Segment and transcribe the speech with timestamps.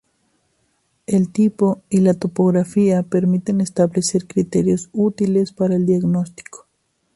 [1.05, 6.65] El tipo y la topografía permiten establecer criterios útiles para el diagnóstico.